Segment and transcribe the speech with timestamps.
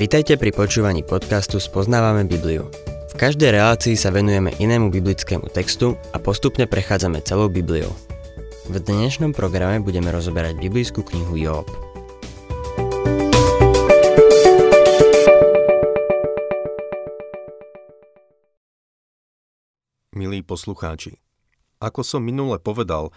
[0.00, 2.72] Vitajte pri počúvaní podcastu Spoznávame Bibliu.
[3.12, 7.92] V každej relácii sa venujeme inému biblickému textu a postupne prechádzame celou Bibliou.
[8.72, 11.68] V dnešnom programe budeme rozoberať biblickú knihu Job.
[20.16, 21.20] Milí poslucháči,
[21.76, 23.12] ako som minule povedal,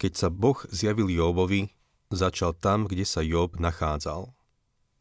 [0.00, 1.76] keď sa Boh zjavil Jobovi,
[2.08, 4.32] začal tam, kde sa Job nachádzal.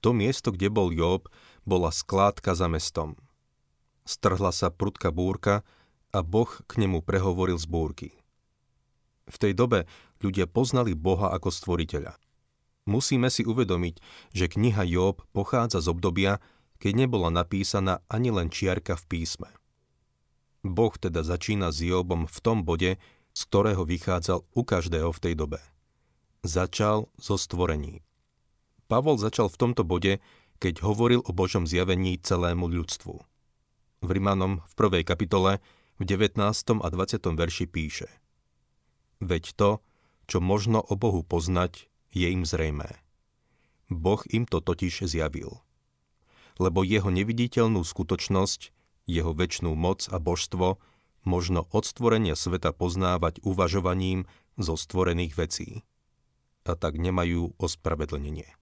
[0.01, 1.29] To miesto, kde bol Job,
[1.65, 3.17] bola skládka za mestom.
[4.05, 5.61] Strhla sa prudká búrka
[6.09, 8.09] a Boh k nemu prehovoril z búrky.
[9.29, 9.85] V tej dobe
[10.19, 12.17] ľudia poznali Boha ako stvoriteľa.
[12.89, 14.01] Musíme si uvedomiť,
[14.33, 16.41] že kniha Job pochádza z obdobia,
[16.81, 19.49] keď nebola napísaná ani len čiarka v písme.
[20.65, 22.97] Boh teda začína s Jobom v tom bode,
[23.33, 25.59] z ktorého vychádzal u každého v tej dobe.
[26.41, 28.01] Začal zo stvorení.
[28.91, 30.19] Pavol začal v tomto bode,
[30.59, 33.15] keď hovoril o Božom zjavení celému ľudstvu.
[34.03, 35.63] V Rimanom v prvej kapitole
[35.95, 36.35] v 19.
[36.83, 37.23] a 20.
[37.23, 38.11] verši píše
[39.23, 39.69] Veď to,
[40.27, 42.99] čo možno o Bohu poznať, je im zrejmé.
[43.87, 45.63] Boh im to totiž zjavil.
[46.59, 48.75] Lebo jeho neviditeľnú skutočnosť,
[49.07, 50.83] jeho väčšnú moc a božstvo
[51.23, 54.27] možno od stvorenia sveta poznávať uvažovaním
[54.59, 55.69] zo stvorených vecí.
[56.67, 58.60] A tak nemajú ospravedlnenie.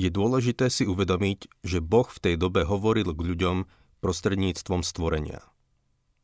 [0.00, 3.68] Je dôležité si uvedomiť, že Boh v tej dobe hovoril k ľuďom
[4.00, 5.44] prostredníctvom stvorenia.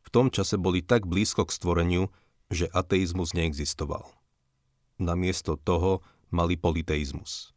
[0.00, 2.08] V tom čase boli tak blízko k stvoreniu,
[2.48, 4.08] že ateizmus neexistoval.
[4.96, 6.00] Namiesto toho
[6.32, 7.52] mali politeizmus.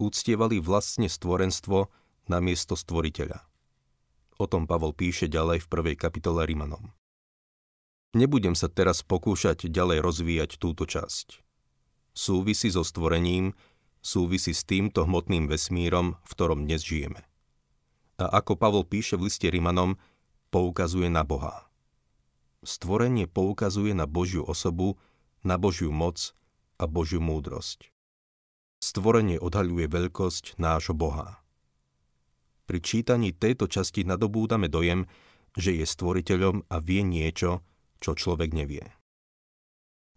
[0.00, 1.92] Úctievali vlastne stvorenstvo
[2.32, 3.44] namiesto stvoriteľa.
[4.40, 6.96] O tom Pavol píše ďalej v prvej kapitole Rimanom.
[8.16, 11.44] Nebudem sa teraz pokúšať ďalej rozvíjať túto časť.
[12.16, 13.52] Súvisí so stvorením,
[14.06, 17.26] súvisí s týmto hmotným vesmírom, v ktorom dnes žijeme.
[18.22, 19.98] A ako Pavol píše v liste Rimanom,
[20.54, 21.66] poukazuje na Boha.
[22.62, 24.94] Stvorenie poukazuje na Božiu osobu,
[25.42, 26.32] na Božiu moc
[26.78, 27.90] a Božiu múdrosť.
[28.78, 31.42] Stvorenie odhaľuje veľkosť nášho Boha.
[32.70, 35.10] Pri čítaní tejto časti nadobúdame dojem,
[35.58, 37.62] že je stvoriteľom a vie niečo,
[37.98, 38.86] čo človek nevie.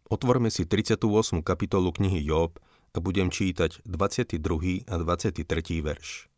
[0.09, 1.45] Otvorme si 38.
[1.45, 2.57] kapitolu knihy Job
[2.99, 4.87] budem čítať 22.
[4.87, 5.43] a 23.
[5.83, 6.29] verš.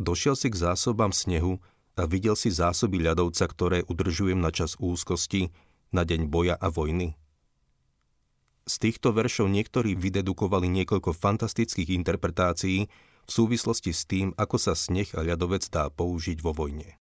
[0.00, 1.62] Došiel si k zásobám snehu
[1.94, 5.52] a videl si zásoby ľadovca, ktoré udržujem na čas úzkosti,
[5.92, 7.14] na deň boja a vojny.
[8.64, 12.86] Z týchto veršov niektorí vydedukovali niekoľko fantastických interpretácií,
[13.22, 16.98] v súvislosti s tým, ako sa sneh a ľadovec dá použiť vo vojne.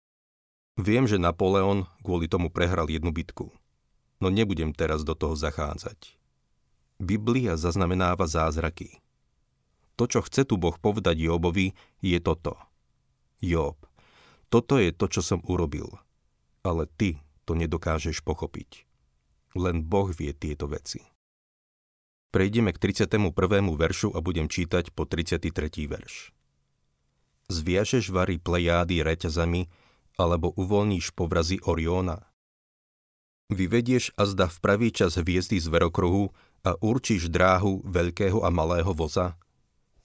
[0.75, 3.55] Viem, že Napoleon kvôli tomu prehral jednu bitku,
[4.19, 6.19] no nebudem teraz do toho zachádzať.
[7.03, 9.03] Biblia zaznamenáva zázraky.
[9.95, 12.59] To, čo chce tu Boh povedať Jobovi, je toto.
[13.39, 13.79] Job,
[14.51, 15.91] toto je to, čo som urobil.
[16.63, 18.87] Ale ty to nedokážeš pochopiť.
[19.55, 21.03] Len Boh vie tieto veci.
[22.35, 23.31] Prejdeme k 31.
[23.79, 25.55] veršu a budem čítať po 33.
[25.87, 26.35] verš.
[27.47, 29.71] Zviažeš vary plejády reťazami,
[30.19, 32.27] alebo uvoľníš povrazy Oriona.
[33.53, 36.35] Vyvedieš azda v pravý čas hviezdy z verokruhu
[36.65, 39.37] a určíš dráhu veľkého a malého voza?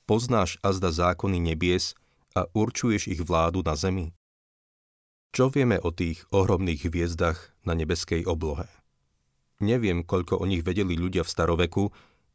[0.03, 1.95] Poznáš azda zákony nebies
[2.35, 4.11] a určuješ ich vládu na zemi?
[5.31, 8.67] Čo vieme o tých ohromných hviezdach na nebeskej oblohe?
[9.61, 11.83] Neviem, koľko o nich vedeli ľudia v staroveku,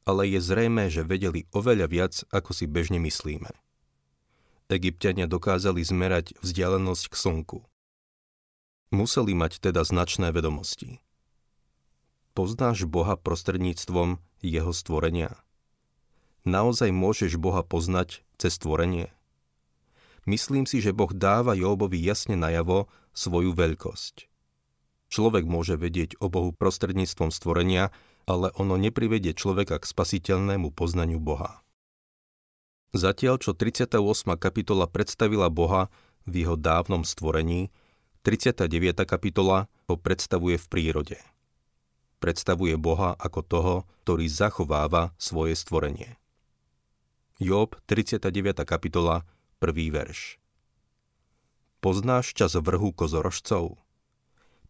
[0.05, 3.49] ale je zrejme, že vedeli oveľa viac, ako si bežne myslíme.
[4.69, 7.59] Egyptiania dokázali zmerať vzdialenosť k slnku.
[8.93, 11.03] Museli mať teda značné vedomosti.
[12.35, 15.39] Poznáš Boha prostredníctvom jeho stvorenia?
[16.43, 19.15] Naozaj môžeš Boha poznať cez stvorenie?
[20.27, 24.27] Myslím si, že Boh dáva Jobovi jasne najavo svoju veľkosť.
[25.15, 27.95] Človek môže vedieť o Bohu prostredníctvom stvorenia,
[28.27, 31.63] ale ono neprivedie človeka k spasiteľnému poznaniu Boha.
[32.91, 33.95] Zatiaľ, čo 38.
[34.43, 35.87] kapitola predstavila Boha
[36.27, 37.71] v jeho dávnom stvorení,
[38.27, 39.07] 39.
[39.07, 41.19] kapitola ho predstavuje v prírode.
[42.25, 46.17] Predstavuje Boha ako toho, ktorý zachováva svoje stvorenie.
[47.37, 48.65] Job, 39.
[48.65, 49.29] kapitola,
[49.61, 49.93] 1.
[49.93, 50.41] verš.
[51.85, 53.77] Poznáš čas vrhu kozorožcov?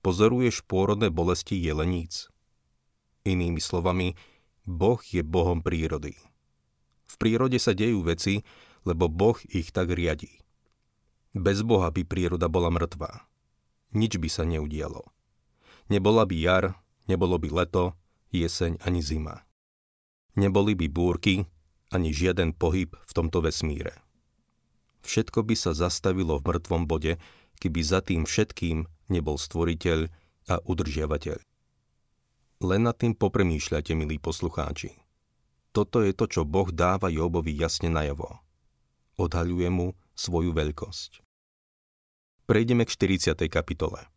[0.03, 2.27] Pozoruješ pôrodné bolesti jeleníc?
[3.23, 4.19] Inými slovami,
[4.67, 6.19] Boh je Bohom prírody.
[7.07, 8.43] V prírode sa dejú veci,
[8.83, 10.43] lebo Boh ich tak riadí.
[11.39, 13.31] Bez Boha by príroda bola mŕtvá.
[13.95, 15.07] Nič by sa neudialo.
[15.87, 17.97] Nebola by jar, nebolo by leto,
[18.35, 19.47] jeseň ani zima.
[20.35, 21.47] Neboli by búrky,
[21.95, 23.95] ani žiaden pohyb v tomto vesmíre.
[25.07, 27.21] Všetko by sa zastavilo v mŕtvom bode,
[27.63, 30.11] keby za tým všetkým nebol stvoriteľ
[30.51, 31.39] a udržiavateľ.
[32.65, 34.97] Len nad tým popremýšľajte, milí poslucháči.
[35.75, 38.41] Toto je to, čo Boh dáva Jobovi jasne najavo.
[39.21, 41.21] Odhaľuje mu svoju veľkosť.
[42.47, 43.51] Prejdeme k 40.
[43.51, 44.14] kapitole.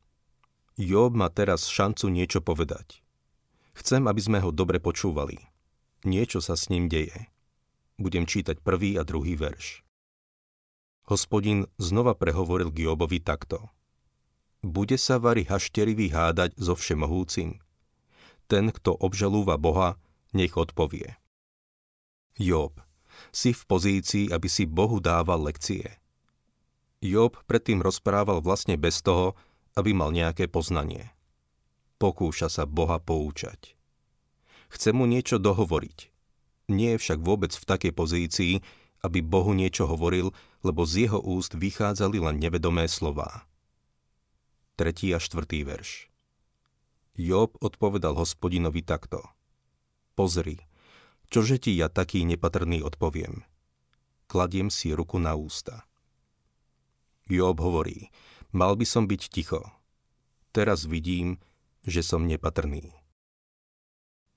[0.77, 3.01] Job má teraz šancu niečo povedať.
[3.73, 5.41] Chcem, aby sme ho dobre počúvali.
[6.05, 7.29] Niečo sa s ním deje.
[7.97, 9.81] Budem čítať prvý a druhý verš.
[11.09, 13.73] Hospodin znova prehovoril k Jobovi takto.
[14.61, 17.57] Bude sa Vary hašterivý hádať so všemohúcim?
[18.45, 19.97] Ten, kto obžalúva Boha,
[20.29, 21.17] nech odpovie.
[22.37, 22.77] Job,
[23.33, 25.97] si v pozícii, aby si Bohu dával lekcie.
[27.01, 29.33] Job predtým rozprával vlastne bez toho,
[29.77, 31.13] aby mal nejaké poznanie.
[32.01, 33.77] Pokúša sa Boha poučať.
[34.73, 36.09] Chce mu niečo dohovoriť.
[36.73, 38.53] Nie je však vôbec v takej pozícii,
[39.05, 40.33] aby Bohu niečo hovoril,
[40.65, 43.45] lebo z jeho úst vychádzali len nevedomé slová.
[44.75, 45.15] 3.
[45.15, 45.47] a 4.
[45.63, 46.09] verš
[47.17, 49.25] Job odpovedal hospodinovi takto.
[50.13, 50.61] Pozri,
[51.33, 53.41] čože ti ja taký nepatrný odpoviem.
[54.29, 55.87] Kladiem si ruku na ústa.
[57.25, 58.13] Job hovorí,
[58.57, 59.61] mal by som byť ticho.
[60.49, 61.37] Teraz vidím,
[61.85, 62.97] že som nepatrný.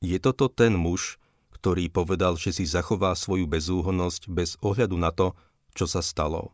[0.05, 1.17] Je toto ten muž,
[1.57, 5.33] ktorý povedal, že si zachová svoju bezúhonnosť bez ohľadu na to,
[5.73, 6.53] čo sa stalo.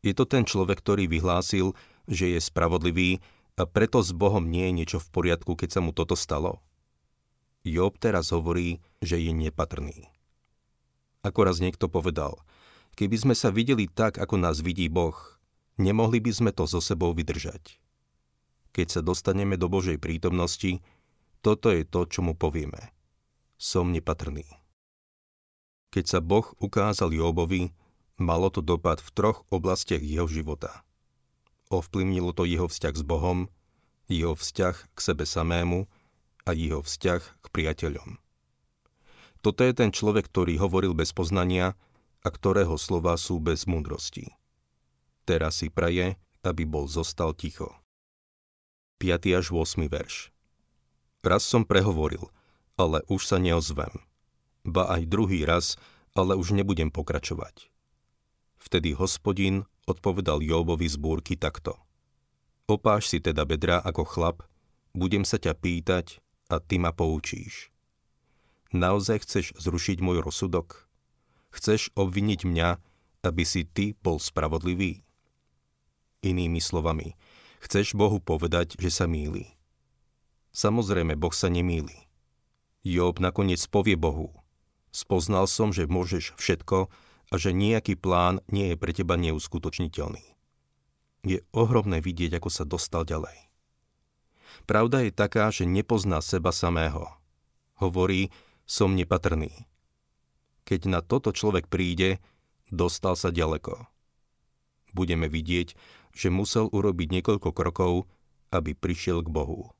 [0.00, 1.76] Je to ten človek, ktorý vyhlásil,
[2.08, 3.20] že je spravodlivý
[3.56, 6.64] a preto s Bohom nie je niečo v poriadku, keď sa mu toto stalo.
[7.66, 10.08] Job teraz hovorí, že je nepatrný.
[11.26, 12.38] Ako raz niekto povedal,
[12.94, 15.37] keby sme sa videli tak, ako nás vidí Boh,
[15.78, 17.78] nemohli by sme to so sebou vydržať.
[18.74, 20.84] Keď sa dostaneme do Božej prítomnosti,
[21.40, 22.92] toto je to, čo mu povieme.
[23.58, 24.46] Som nepatrný.
[25.90, 27.72] Keď sa Boh ukázal Jobovi,
[28.20, 30.84] malo to dopad v troch oblastiach jeho života.
[31.72, 33.48] Ovplyvnilo to jeho vzťah s Bohom,
[34.06, 35.90] jeho vzťah k sebe samému
[36.46, 38.20] a jeho vzťah k priateľom.
[39.42, 41.78] Toto je ten človek, ktorý hovoril bez poznania
[42.22, 44.37] a ktorého slova sú bez múdrosti.
[45.28, 47.68] Teraz si praje, aby bol zostal ticho.
[48.96, 49.28] 5.
[49.36, 49.84] až 8.
[49.84, 50.32] verš
[51.20, 52.32] Raz som prehovoril,
[52.80, 53.92] ale už sa neozvem.
[54.64, 55.76] Ba aj druhý raz,
[56.16, 57.68] ale už nebudem pokračovať.
[58.56, 61.76] Vtedy hospodin odpovedal Jóbovi z búrky takto.
[62.64, 64.48] Opáš si teda bedra ako chlap,
[64.96, 67.68] budem sa ťa pýtať a ty ma poučíš.
[68.72, 70.88] Naozaj chceš zrušiť môj rozsudok?
[71.52, 72.68] Chceš obviniť mňa,
[73.28, 75.04] aby si ty bol spravodlivý?
[76.18, 77.14] Inými slovami,
[77.62, 79.54] chceš Bohu povedať, že sa míli.
[80.50, 81.94] Samozrejme, Boh sa nemýli.
[82.82, 84.34] Job nakoniec povie Bohu.
[84.90, 86.90] Spoznal som, že môžeš všetko
[87.28, 90.24] a že nejaký plán nie je pre teba neuskutočniteľný.
[91.22, 93.36] Je ohromné vidieť, ako sa dostal ďalej.
[94.64, 97.06] Pravda je taká, že nepozná seba samého.
[97.78, 98.34] Hovorí,
[98.66, 99.68] som nepatrný.
[100.66, 102.18] Keď na toto človek príde,
[102.68, 103.86] dostal sa ďaleko.
[104.92, 105.76] Budeme vidieť,
[106.18, 108.10] že musel urobiť niekoľko krokov,
[108.50, 109.78] aby prišiel k Bohu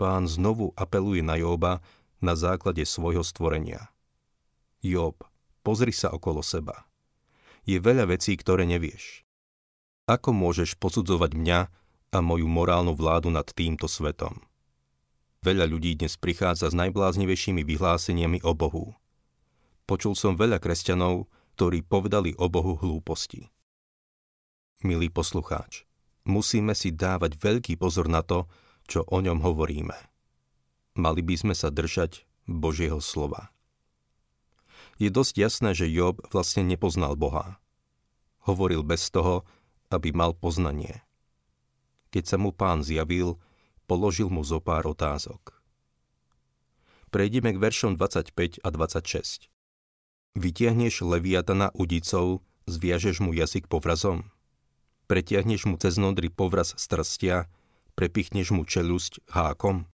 [0.00, 1.84] pán znovu apeluje na Jóba
[2.24, 3.92] na základe svojho stvorenia.
[4.80, 5.20] Job,
[5.60, 6.88] pozri sa okolo seba.
[7.68, 9.28] Je veľa vecí, ktoré nevieš.
[10.08, 11.60] Ako môžeš posudzovať mňa
[12.16, 14.40] a moju morálnu vládu nad týmto svetom?
[15.44, 18.96] Veľa ľudí dnes prichádza s najbláznivejšími vyhláseniami o Bohu.
[19.84, 21.28] Počul som veľa kresťanov,
[21.60, 23.52] ktorí povedali o Bohu hlúposti.
[24.80, 25.84] Milý poslucháč,
[26.24, 28.48] musíme si dávať veľký pozor na to,
[28.88, 29.92] čo o ňom hovoríme.
[30.96, 33.52] Mali by sme sa držať Božieho slova.
[34.96, 37.60] Je dosť jasné, že Job vlastne nepoznal Boha.
[38.48, 39.44] Hovoril bez toho,
[39.92, 41.04] aby mal poznanie.
[42.08, 43.36] Keď sa mu pán zjavil,
[43.84, 45.60] položil mu zo pár otázok.
[47.12, 49.52] Prejdeme k veršom 25 a 26.
[50.40, 54.30] Vytiahneš leviatana udicou, zviažeš mu jazyk povrazom.
[55.10, 57.50] Pretiahneš mu cez nodry povraz strstia,
[57.98, 59.90] prepichneš mu čelusť hákom?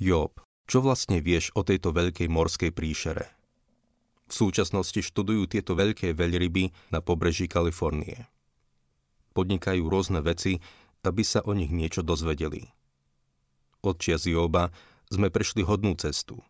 [0.00, 3.28] Job, čo vlastne vieš o tejto veľkej morskej príšere?
[4.24, 8.24] V súčasnosti študujú tieto veľké veľryby na pobreží Kalifornie.
[9.36, 10.64] Podnikajú rôzne veci,
[11.04, 12.72] aby sa o nich niečo dozvedeli.
[13.84, 14.72] Od čias Joba
[15.12, 16.40] sme prešli hodnú cestu,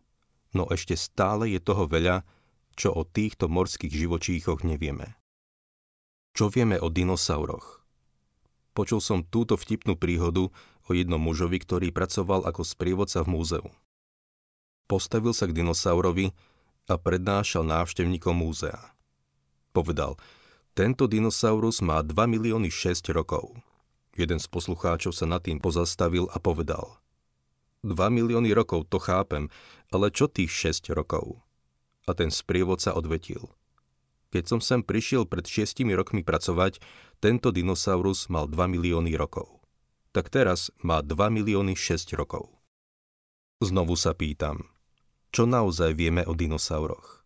[0.55, 2.23] no ešte stále je toho veľa,
[2.79, 5.19] čo o týchto morských živočíchoch nevieme.
[6.31, 7.83] Čo vieme o dinosauroch?
[8.71, 10.47] Počul som túto vtipnú príhodu
[10.87, 13.67] o jednom mužovi, ktorý pracoval ako sprievodca v múzeu.
[14.87, 16.31] Postavil sa k dinosaurovi
[16.87, 18.79] a prednášal návštevníkom múzea.
[19.75, 20.15] Povedal,
[20.71, 23.51] tento dinosaurus má 2 milióny 6 rokov.
[24.15, 26.99] Jeden z poslucháčov sa nad tým pozastavil a povedal.
[27.83, 29.51] 2 milióny rokov, to chápem,
[29.91, 31.43] ale čo tých 6 rokov?
[32.07, 33.51] A ten sprievodca odvetil.
[34.31, 36.79] Keď som sem prišiel pred 6 rokmi pracovať,
[37.19, 39.59] tento dinosaurus mal 2 milióny rokov.
[40.15, 42.47] Tak teraz má 2 milióny 6 rokov.
[43.61, 44.71] Znovu sa pýtam,
[45.31, 47.23] čo naozaj vieme o dinosauroch?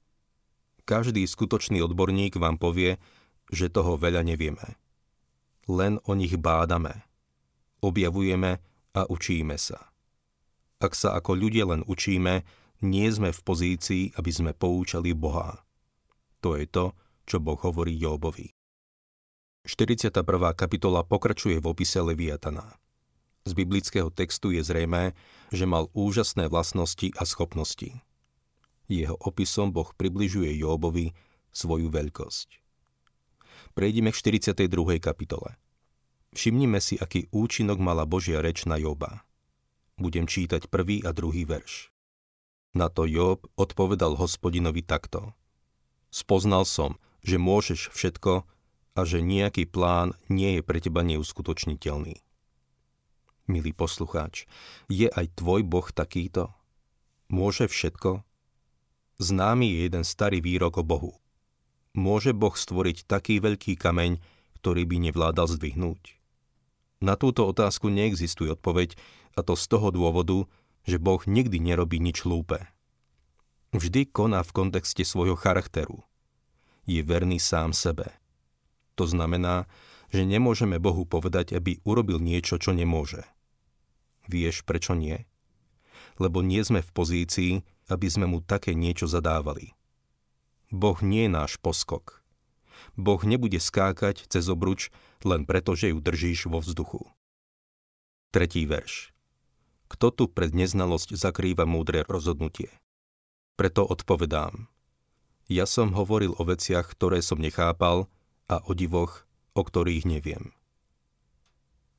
[0.86, 3.02] Každý skutočný odborník vám povie,
[3.50, 4.78] že toho veľa nevieme.
[5.66, 7.02] Len o nich bádame.
[7.82, 8.62] Objavujeme
[8.94, 9.90] a učíme sa.
[10.78, 12.46] Ak sa ako ľudia len učíme,
[12.86, 15.65] nie sme v pozícii, aby sme poučali Boha.
[16.46, 16.94] To je to,
[17.26, 18.54] čo Boh hovorí Jóbovi.
[19.66, 20.14] 41.
[20.54, 22.78] kapitola pokračuje v opise Leviatana.
[23.50, 25.18] Z biblického textu je zrejmé,
[25.50, 27.98] že mal úžasné vlastnosti a schopnosti.
[28.86, 31.18] Jeho opisom Boh približuje Jóbovi
[31.50, 32.62] svoju veľkosť.
[33.74, 35.02] Prejdime k 42.
[35.02, 35.58] kapitole.
[36.38, 39.26] Všimnime si, aký účinok mala Božia reč na Joba.
[39.98, 41.90] Budem čítať prvý a druhý verš.
[42.78, 45.34] Na to Job odpovedal hospodinovi takto.
[46.16, 46.96] Spoznal som,
[47.28, 48.48] že môžeš všetko
[48.96, 52.24] a že nejaký plán nie je pre teba neuskutočniteľný.
[53.52, 54.48] Milý poslucháč,
[54.88, 56.56] je aj tvoj Boh takýto?
[57.28, 58.24] Môže všetko?
[59.20, 61.20] Známy je jeden starý výrok o Bohu.
[61.92, 64.24] Môže Boh stvoriť taký veľký kameň,
[64.64, 66.16] ktorý by nevládal zdvihnúť?
[67.04, 68.96] Na túto otázku neexistuje odpoveď,
[69.36, 70.48] a to z toho dôvodu,
[70.88, 72.64] že Boh nikdy nerobí nič hlúpe.
[73.76, 76.00] Vždy koná v kontexte svojho charakteru.
[76.88, 78.08] Je verný sám sebe.
[78.96, 79.68] To znamená,
[80.16, 83.28] že nemôžeme Bohu povedať, aby urobil niečo, čo nemôže.
[84.32, 85.28] Vieš, prečo nie?
[86.16, 87.52] Lebo nie sme v pozícii,
[87.92, 89.76] aby sme mu také niečo zadávali.
[90.72, 92.24] Boh nie je náš poskok.
[92.96, 94.88] Boh nebude skákať cez obruč
[95.28, 97.12] len preto, že ju držíš vo vzduchu.
[98.32, 99.12] Tretí verš.
[99.92, 102.72] Kto tu pred neznalosť zakrýva múdre rozhodnutie?
[103.56, 104.68] Preto odpovedám.
[105.48, 108.12] Ja som hovoril o veciach, ktoré som nechápal
[108.52, 109.24] a o divoch,
[109.56, 110.52] o ktorých neviem.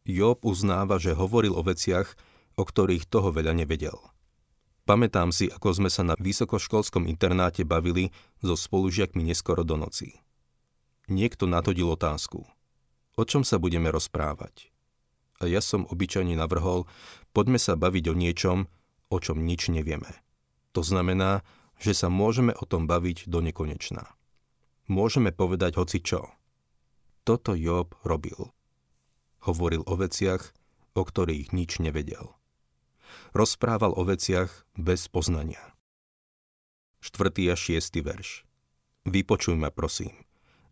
[0.07, 2.15] Job uznáva, že hovoril o veciach,
[2.55, 3.97] o ktorých toho veľa nevedel–
[4.87, 10.23] Pamätám si, ako sme sa na vysokoškolskom internáte bavili so spolužiakmi neskoro do noci.
[11.11, 12.47] Niekto natodil otázku.
[13.19, 14.71] O čom sa budeme rozprávať?
[15.43, 16.87] A ja som obyčajne navrhol,
[17.35, 18.59] poďme sa baviť o niečom,
[19.11, 20.23] o čom nič nevieme.
[20.77, 21.41] To znamená,
[21.81, 24.13] že sa môžeme o tom baviť do nekonečna.
[24.93, 26.29] Môžeme povedať hoci čo.
[27.25, 28.53] Toto Job robil.
[29.49, 30.53] Hovoril o veciach,
[30.93, 32.37] o ktorých nič nevedel
[33.37, 35.61] rozprával o veciach bez poznania.
[37.05, 37.53] 4.
[37.53, 38.01] a 6.
[38.01, 38.49] verš.
[39.07, 40.17] Vypočuj ma, prosím,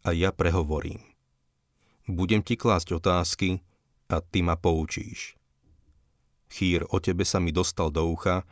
[0.02, 1.04] a ja prehovorím.
[2.08, 3.62] Budem ti klásť otázky
[4.10, 5.38] a ty ma poučíš.
[6.50, 8.42] Chýr o tebe sa mi dostal do ucha,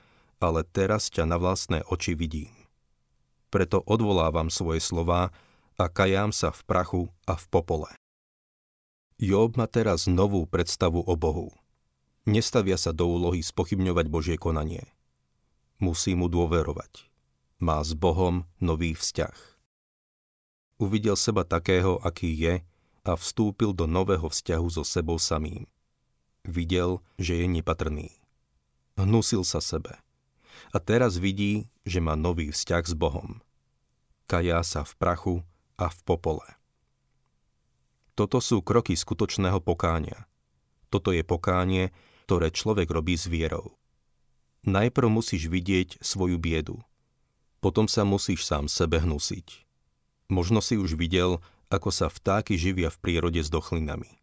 [0.43, 2.51] ale teraz ťa na vlastné oči vidím.
[3.55, 5.31] Preto odvolávam svoje slova
[5.79, 7.91] a kajám sa v prachu a v popole.
[9.23, 11.55] Job má teraz novú predstavu o Bohu.
[12.27, 14.83] Nestavia sa do úlohy spochybňovať Božie konanie.
[15.79, 17.07] Musí mu dôverovať.
[17.63, 19.35] Má s Bohom nový vzťah.
[20.83, 22.55] Uvidel seba takého, aký je
[23.07, 25.71] a vstúpil do nového vzťahu so sebou samým.
[26.43, 28.11] Videl, že je nepatrný.
[28.99, 29.99] Hnusil sa sebe.
[30.71, 33.43] A teraz vidí, že má nový vzťah s Bohom.
[34.31, 35.37] Kajá sa v prachu
[35.75, 36.47] a v popole.
[38.15, 40.31] Toto sú kroky skutočného pokánia.
[40.93, 41.91] Toto je pokánie,
[42.29, 43.75] ktoré človek robí s vierou.
[44.63, 46.79] Najprv musíš vidieť svoju biedu.
[47.59, 49.67] Potom sa musíš sám sebe hnusiť.
[50.31, 51.43] Možno si už videl,
[51.73, 54.23] ako sa vtáky živia v prírode s dochlinami.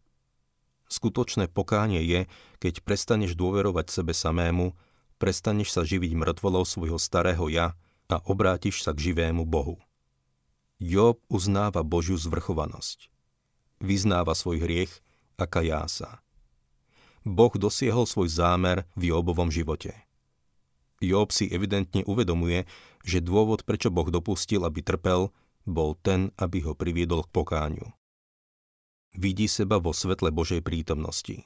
[0.90, 2.26] Skutočné pokánie je,
[2.58, 4.74] keď prestaneš dôverovať sebe samému,
[5.20, 7.76] prestaneš sa živiť mŕtvolou svojho starého ja
[8.10, 9.78] a obrátiš sa k živému Bohu.
[10.80, 13.12] Job uznáva Božiu zvrchovanosť.
[13.84, 14.94] Vyznáva svoj hriech
[15.36, 16.24] a kajá sa.
[17.28, 19.92] Boh dosiehol svoj zámer v Jobovom živote.
[21.04, 22.64] Job si evidentne uvedomuje,
[23.04, 25.32] že dôvod, prečo Boh dopustil, aby trpel,
[25.68, 27.88] bol ten, aby ho priviedol k pokáňu.
[29.16, 31.44] Vidí seba vo svetle Božej prítomnosti.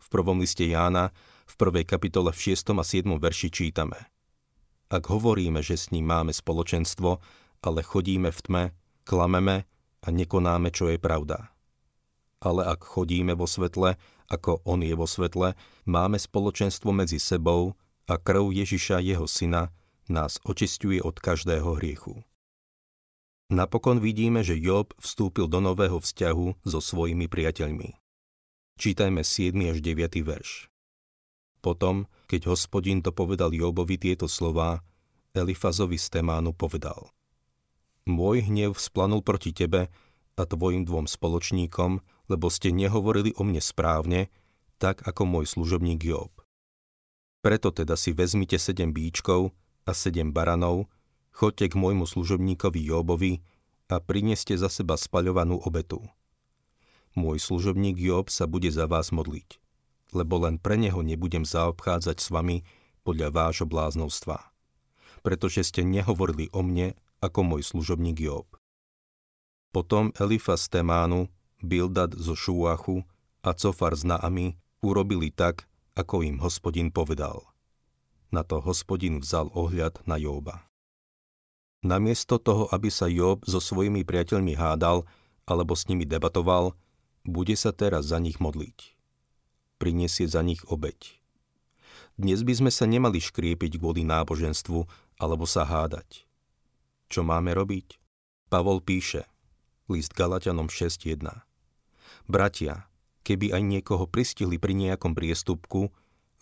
[0.00, 1.12] V prvom liste Jána,
[1.50, 2.78] v prvej kapitole v 6.
[2.78, 3.10] a 7.
[3.18, 3.98] verši čítame
[4.86, 7.18] Ak hovoríme, že s ním máme spoločenstvo,
[7.66, 8.64] ale chodíme v tme,
[9.02, 9.66] klameme
[10.00, 11.50] a nekonáme, čo je pravda.
[12.38, 13.98] Ale ak chodíme vo svetle,
[14.30, 15.58] ako on je vo svetle,
[15.90, 17.74] máme spoločenstvo medzi sebou
[18.06, 19.74] a krv Ježiša, jeho syna,
[20.06, 22.22] nás očistuje od každého hriechu.
[23.50, 27.98] Napokon vidíme, že Job vstúpil do nového vzťahu so svojimi priateľmi.
[28.78, 29.74] Čítajme 7.
[29.74, 30.22] až 9.
[30.22, 30.70] verš.
[31.60, 34.80] Potom, keď hospodin to povedal Jobovi tieto slová,
[35.36, 37.12] Elifazovi z Temánu povedal
[38.08, 39.92] Môj hnev splanul proti tebe
[40.34, 42.00] a tvojim dvom spoločníkom,
[42.32, 44.32] lebo ste nehovorili o mne správne,
[44.80, 46.32] tak ako môj služobník Job.
[47.44, 49.52] Preto teda si vezmite sedem bíčkov
[49.84, 50.88] a sedem baranov
[51.30, 53.40] Choďte k môjmu služobníkovi Jobovi
[53.86, 56.02] a prineste za seba spaľovanú obetu.
[57.14, 59.58] Môj služobník Job sa bude za vás modliť,
[60.10, 62.62] lebo len pre neho nebudem zaobchádzať s vami
[63.02, 64.38] podľa vášho bláznovstva,
[65.24, 68.46] pretože ste nehovorili o mne ako môj služobník Job.
[69.70, 71.30] Potom Elifa z Temánu,
[71.62, 73.06] Bildad zo Šúachu
[73.44, 77.46] a Cofar z Naami urobili tak, ako im hospodin povedal.
[78.34, 80.66] Na to hospodin vzal ohľad na Jóba.
[81.80, 85.08] Namiesto toho, aby sa Job so svojimi priateľmi hádal
[85.48, 86.76] alebo s nimi debatoval,
[87.24, 88.99] bude sa teraz za nich modliť.
[89.80, 91.16] Prinesie za nich obeď.
[92.20, 94.84] Dnes by sme sa nemali škriepiť kvôli náboženstvu
[95.16, 96.28] alebo sa hádať.
[97.08, 97.96] Čo máme robiť?
[98.52, 99.24] Pavol píše,
[99.88, 101.24] list Galatianom 6.1.
[102.28, 102.92] Bratia,
[103.24, 105.88] keby aj niekoho pristihli pri nejakom priestupku,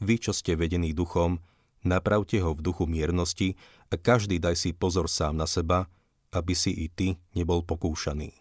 [0.02, 1.38] vy, čo ste vedení duchom,
[1.87, 3.54] napravte ho v duchu miernosti
[3.87, 5.87] a každý daj si pozor sám na seba,
[6.35, 8.35] aby si i ty nebol pokúšaný.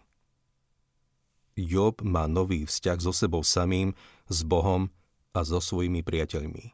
[1.58, 3.90] Job má nový vzťah so sebou samým,
[4.30, 4.94] s Bohom
[5.34, 6.70] a so svojimi priateľmi.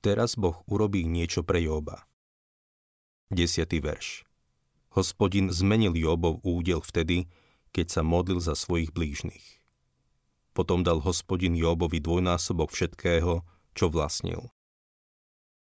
[0.00, 2.08] Teraz Boh urobí niečo pre Joba.
[3.28, 3.68] 10.
[3.84, 4.24] verš
[4.96, 7.28] Hospodin zmenil Jobov údel vtedy,
[7.76, 9.60] keď sa modlil za svojich blížnych.
[10.56, 13.44] Potom dal hospodin Jobovi dvojnásobok všetkého,
[13.76, 14.48] čo vlastnil.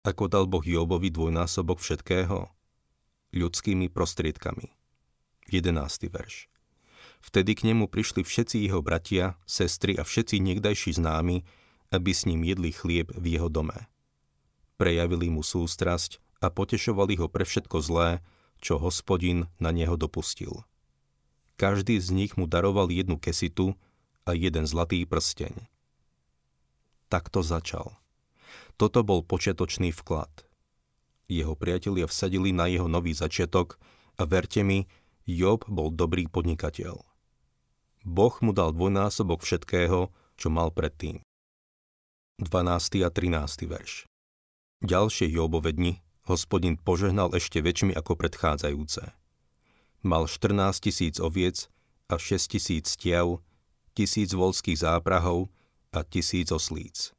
[0.06, 2.46] Ako dal Boh Jobovi dvojnásobok všetkého?
[3.34, 4.70] Ľudskými prostriedkami.
[5.50, 6.14] 11.
[6.14, 6.53] verš.
[7.24, 11.40] Vtedy k nemu prišli všetci jeho bratia, sestry a všetci niekdajší známi,
[11.88, 13.88] aby s ním jedli chlieb v jeho dome.
[14.76, 18.20] Prejavili mu sústrasť a potešovali ho pre všetko zlé,
[18.60, 20.68] čo hospodin na neho dopustil.
[21.56, 23.72] Každý z nich mu daroval jednu kesitu
[24.28, 25.64] a jeden zlatý prsteň.
[27.08, 27.96] Takto začal.
[28.76, 30.44] Toto bol počiatočný vklad.
[31.30, 33.80] Jeho priatelia vsadili na jeho nový začiatok
[34.20, 34.84] a verte mi,
[35.24, 37.13] Job bol dobrý podnikateľ.
[38.04, 41.24] Boh mu dal dvojnásobok všetkého, čo mal predtým.
[42.38, 43.02] 12.
[43.02, 43.64] a 13.
[43.64, 44.04] verš
[44.84, 49.02] Ďalšie Jobove dni hospodin požehnal ešte väčšmi ako predchádzajúce.
[50.04, 51.72] Mal 14 tisíc oviec
[52.12, 53.40] a 6 tisíc stiev,
[53.96, 55.48] tisíc volských záprahov
[55.96, 57.14] a tisíc oslíc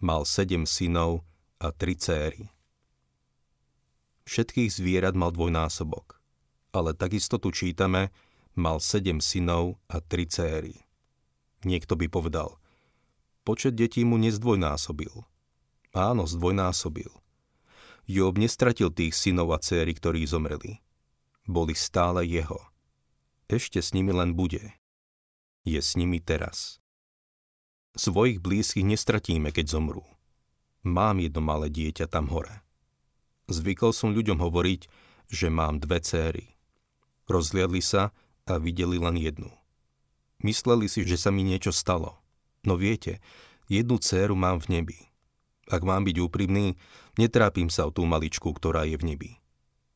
[0.00, 1.22] mal sedem synov
[1.60, 2.48] a tri céry.
[4.24, 6.16] Všetkých zvierat mal dvojnásobok,
[6.72, 8.08] ale takisto tu čítame,
[8.56, 10.82] mal sedem synov a tri céry.
[11.62, 12.56] Niekto by povedal,
[13.44, 15.12] počet detí mu nezdvojnásobil.
[15.92, 17.10] Áno, zdvojnásobil.
[18.10, 20.82] Job nestratil tých synov a céry, ktorí zomreli.
[21.46, 22.58] Boli stále jeho.
[23.50, 24.74] Ešte s nimi len bude.
[25.66, 26.78] Je s nimi teraz.
[27.98, 30.06] Svojich blízkych nestratíme, keď zomrú.
[30.86, 32.62] Mám jedno malé dieťa tam hore.
[33.50, 34.80] Zvykol som ľuďom hovoriť,
[35.28, 36.54] že mám dve céry.
[37.26, 38.14] Rozliadli sa
[38.50, 39.50] a videli len jednu.
[40.42, 42.18] Mysleli si, že sa mi niečo stalo.
[42.66, 43.22] No viete,
[43.70, 44.98] jednu céru mám v nebi.
[45.70, 46.74] Ak mám byť úprimný,
[47.14, 49.30] netrápim sa o tú maličku, ktorá je v nebi.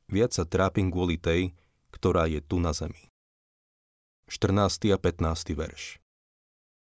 [0.07, 1.57] Viac sa trápim kvôli tej,
[1.91, 3.11] ktorá je tu na zemi.
[4.31, 4.95] 14.
[4.95, 5.53] a 15.
[5.53, 5.99] verš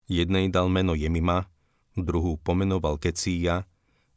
[0.06, 1.48] Jednej dal meno Jemima,
[1.96, 3.66] druhú pomenoval Kecíja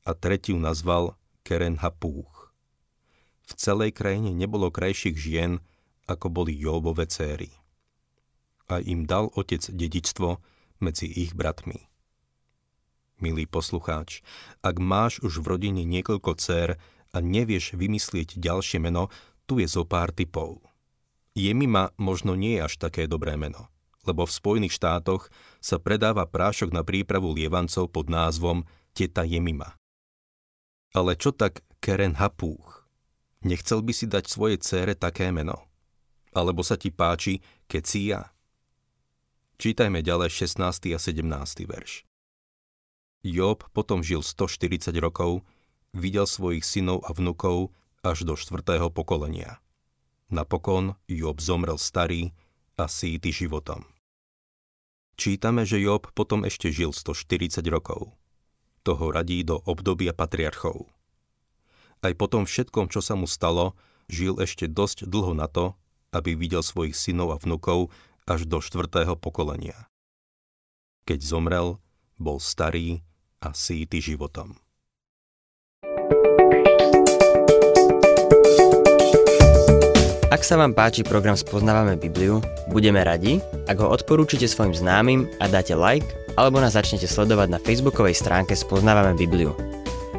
[0.02, 1.14] a tretiu nazval
[1.46, 2.50] Keren Hapúch.
[3.46, 5.62] V celej krajine nebolo krajších žien,
[6.06, 7.50] ako boli Jóbove céry.
[8.66, 10.42] A im dal otec dedičstvo
[10.82, 11.86] medzi ich bratmi.
[13.22, 14.20] Milý poslucháč,
[14.60, 16.76] ak máš už v rodine niekoľko dcér
[17.14, 19.08] a nevieš vymyslieť ďalšie meno,
[19.48, 20.60] tu je zo pár typov.
[21.32, 23.70] Jemima možno nie je až také dobré meno–
[24.06, 28.62] lebo v Spojených štátoch sa predáva prášok na prípravu lievancov pod názvom
[28.94, 29.74] Teta Jemima.
[30.94, 32.86] Ale čo tak Keren Hapúch?
[33.44, 35.68] Nechcel by si dať svojej cére také meno?
[36.36, 38.28] Alebo sa ti páči Kecia?
[39.56, 40.92] Čítajme ďalej 16.
[40.92, 41.24] a 17.
[41.64, 42.04] verš.
[43.24, 45.40] Job potom žil 140 rokov,
[45.96, 47.72] videl svojich synov a vnukov
[48.04, 49.64] až do štvrtého pokolenia.
[50.28, 52.36] Napokon Job zomrel starý
[52.76, 53.88] a síty životom.
[55.16, 58.12] Čítame, že Job potom ešte žil 140 rokov.
[58.84, 60.84] Toho radí do obdobia patriarchov.
[62.04, 63.72] Aj po tom všetkom, čo sa mu stalo,
[64.12, 65.72] žil ešte dosť dlho na to,
[66.16, 67.92] aby videl svojich synov a vnukov
[68.24, 69.86] až do štvrtého pokolenia.
[71.04, 71.78] Keď zomrel,
[72.16, 73.04] bol starý
[73.44, 74.56] a síty životom.
[80.26, 83.38] Ak sa vám páči program Spoznávame Bibliu, budeme radi,
[83.70, 88.52] ak ho odporúčite svojim známym a dáte like, alebo nás začnete sledovať na facebookovej stránke
[88.52, 89.75] Spoznávame Bibliu.